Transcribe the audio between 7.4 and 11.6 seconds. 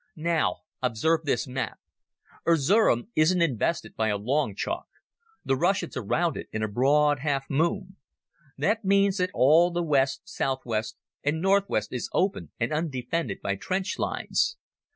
moon. That means that all the west, south west, and